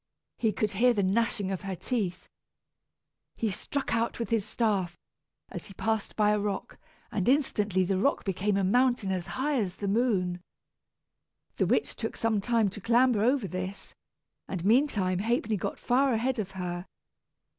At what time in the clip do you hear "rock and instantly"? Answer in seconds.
6.39-7.83